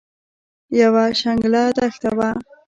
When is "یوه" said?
0.81-1.03